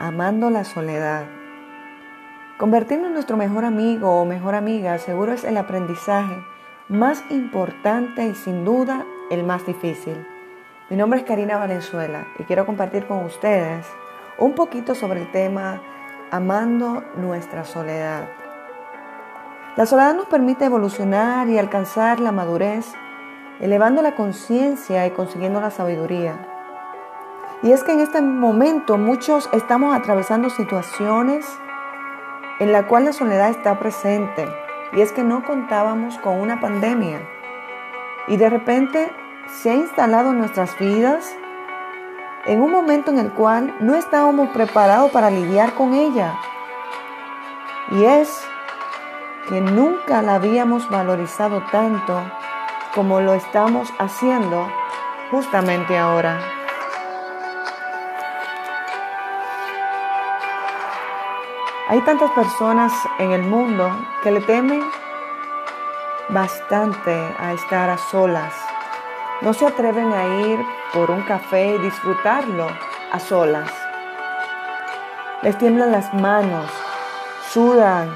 amando 0.00 0.48
la 0.48 0.64
soledad. 0.64 1.26
Convertirnos 2.56 3.08
en 3.08 3.12
nuestro 3.12 3.36
mejor 3.36 3.66
amigo 3.66 4.18
o 4.18 4.24
mejor 4.24 4.54
amiga 4.54 4.96
seguro 4.96 5.34
es 5.34 5.44
el 5.44 5.58
aprendizaje 5.58 6.42
más 6.88 7.22
importante 7.28 8.26
y 8.26 8.34
sin 8.34 8.64
duda 8.64 9.04
el 9.30 9.44
más 9.44 9.66
difícil. 9.66 10.26
Mi 10.88 10.96
nombre 10.96 11.20
es 11.20 11.26
Karina 11.26 11.58
Valenzuela 11.58 12.26
y 12.38 12.44
quiero 12.44 12.64
compartir 12.64 13.06
con 13.06 13.26
ustedes 13.26 13.86
un 14.38 14.54
poquito 14.54 14.94
sobre 14.94 15.20
el 15.20 15.30
tema 15.32 15.82
amando 16.30 17.04
nuestra 17.16 17.64
soledad. 17.64 18.26
La 19.76 19.84
soledad 19.84 20.14
nos 20.14 20.26
permite 20.26 20.64
evolucionar 20.64 21.46
y 21.50 21.58
alcanzar 21.58 22.20
la 22.20 22.32
madurez, 22.32 22.86
elevando 23.60 24.00
la 24.00 24.16
conciencia 24.16 25.06
y 25.06 25.10
consiguiendo 25.10 25.60
la 25.60 25.70
sabiduría. 25.70 26.59
Y 27.62 27.72
es 27.72 27.84
que 27.84 27.92
en 27.92 28.00
este 28.00 28.22
momento 28.22 28.96
muchos 28.96 29.50
estamos 29.52 29.94
atravesando 29.94 30.48
situaciones 30.48 31.46
en 32.58 32.72
la 32.72 32.86
cual 32.86 33.04
la 33.04 33.12
soledad 33.12 33.50
está 33.50 33.78
presente. 33.78 34.48
Y 34.92 35.02
es 35.02 35.12
que 35.12 35.24
no 35.24 35.44
contábamos 35.44 36.16
con 36.18 36.40
una 36.40 36.60
pandemia. 36.60 37.20
Y 38.28 38.38
de 38.38 38.48
repente 38.48 39.12
se 39.46 39.70
ha 39.70 39.74
instalado 39.74 40.30
en 40.30 40.38
nuestras 40.38 40.78
vidas 40.78 41.36
en 42.46 42.62
un 42.62 42.70
momento 42.70 43.10
en 43.10 43.18
el 43.18 43.30
cual 43.32 43.76
no 43.80 43.94
estábamos 43.94 44.48
preparados 44.50 45.10
para 45.10 45.30
lidiar 45.30 45.74
con 45.74 45.92
ella. 45.92 46.38
Y 47.90 48.04
es 48.04 48.42
que 49.48 49.60
nunca 49.60 50.22
la 50.22 50.36
habíamos 50.36 50.88
valorizado 50.88 51.62
tanto 51.70 52.22
como 52.94 53.20
lo 53.20 53.34
estamos 53.34 53.92
haciendo 53.98 54.66
justamente 55.30 55.98
ahora. 55.98 56.59
Hay 61.90 62.02
tantas 62.02 62.30
personas 62.30 62.92
en 63.18 63.32
el 63.32 63.42
mundo 63.42 63.90
que 64.22 64.30
le 64.30 64.40
temen 64.42 64.80
bastante 66.28 67.10
a 67.36 67.52
estar 67.52 67.90
a 67.90 67.98
solas. 67.98 68.54
No 69.40 69.52
se 69.54 69.66
atreven 69.66 70.12
a 70.12 70.46
ir 70.46 70.60
por 70.94 71.10
un 71.10 71.22
café 71.22 71.74
y 71.74 71.78
disfrutarlo 71.78 72.68
a 73.10 73.18
solas. 73.18 73.72
Les 75.42 75.58
tiemblan 75.58 75.90
las 75.90 76.14
manos, 76.14 76.70
sudan, 77.48 78.08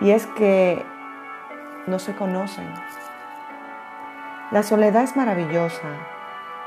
y 0.00 0.12
es 0.12 0.28
que 0.28 0.86
no 1.88 1.98
se 1.98 2.14
conocen. 2.14 2.72
La 4.52 4.62
soledad 4.62 5.02
es 5.02 5.16
maravillosa 5.16 5.88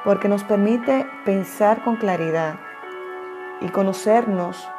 porque 0.03 0.27
nos 0.27 0.43
permite 0.43 1.09
pensar 1.23 1.81
con 1.85 1.95
claridad 1.95 2.55
y 3.61 3.69
conocernos 3.69 4.69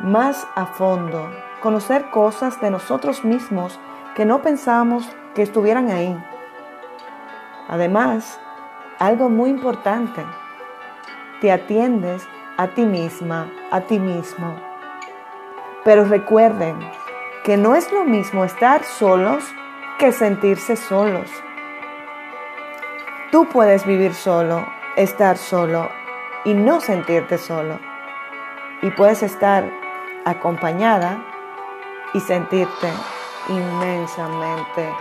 más 0.00 0.46
a 0.54 0.66
fondo, 0.66 1.30
conocer 1.60 2.10
cosas 2.10 2.60
de 2.60 2.70
nosotros 2.70 3.24
mismos 3.24 3.78
que 4.14 4.24
no 4.24 4.42
pensábamos 4.42 5.08
que 5.34 5.42
estuvieran 5.42 5.90
ahí. 5.90 6.16
Además, 7.68 8.40
algo 8.98 9.28
muy 9.28 9.50
importante, 9.50 10.24
te 11.40 11.50
atiendes 11.50 12.26
a 12.56 12.68
ti 12.68 12.84
misma, 12.84 13.50
a 13.70 13.80
ti 13.82 13.98
mismo. 13.98 14.54
Pero 15.84 16.04
recuerden 16.04 16.78
que 17.42 17.56
no 17.56 17.74
es 17.74 17.92
lo 17.92 18.04
mismo 18.04 18.44
estar 18.44 18.84
solos 18.84 19.44
que 19.98 20.12
sentirse 20.12 20.76
solos. 20.76 21.30
Tú 23.30 23.46
puedes 23.48 23.84
vivir 23.84 24.14
solo, 24.14 24.66
estar 24.96 25.36
solo 25.36 25.88
y 26.44 26.54
no 26.54 26.80
sentirte 26.80 27.38
solo. 27.38 27.80
Y 28.82 28.90
puedes 28.90 29.22
estar 29.22 29.83
acompañada 30.24 31.18
y 32.12 32.20
sentirte 32.20 32.92
inmensamente 33.48 34.94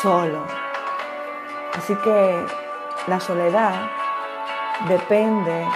solo. 0.00 0.44
Así 1.76 1.94
que 1.96 2.46
la 3.06 3.20
soledad 3.20 3.90
depende 4.88 5.66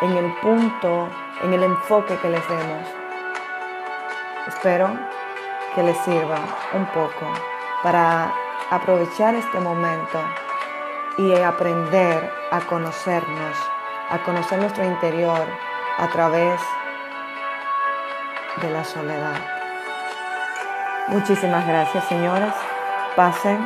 en 0.00 0.16
el 0.16 0.34
punto, 0.36 1.08
en 1.42 1.52
el 1.52 1.62
enfoque 1.62 2.16
que 2.18 2.30
les 2.30 2.48
demos. 2.48 2.88
Espero 4.46 4.90
que 5.74 5.82
les 5.82 5.96
sirva 5.98 6.38
un 6.72 6.86
poco 6.86 7.26
para 7.82 8.32
aprovechar 8.70 9.34
este 9.34 9.60
momento 9.60 10.18
y 11.18 11.34
aprender 11.34 12.32
a 12.50 12.60
conocernos, 12.60 13.56
a 14.10 14.18
conocer 14.24 14.58
nuestro 14.58 14.84
interior 14.84 15.46
a 15.98 16.08
través 16.08 16.60
de 16.60 16.87
de 18.60 18.70
la 18.70 18.84
soledad. 18.84 19.36
Muchísimas 21.08 21.66
gracias, 21.66 22.04
señoras. 22.08 22.54
Pasen 23.16 23.58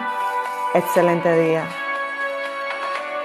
excelente 0.74 1.32
día. 1.40 1.81